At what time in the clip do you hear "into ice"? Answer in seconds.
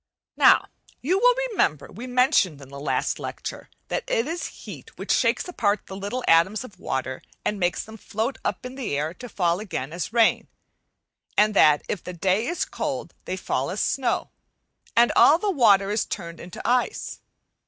16.39-17.19